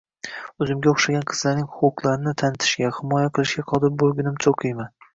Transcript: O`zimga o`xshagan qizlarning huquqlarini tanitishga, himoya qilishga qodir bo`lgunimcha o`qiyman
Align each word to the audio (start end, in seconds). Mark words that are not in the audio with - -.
O`zimga 0.63 0.93
o`xshagan 0.93 1.27
qizlarning 1.33 1.69
huquqlarini 1.83 2.35
tanitishga, 2.45 2.93
himoya 2.99 3.31
qilishga 3.39 3.71
qodir 3.73 3.97
bo`lgunimcha 4.03 4.53
o`qiyman 4.61 4.95